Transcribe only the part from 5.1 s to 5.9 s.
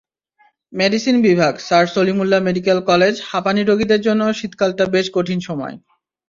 কঠিন সময়।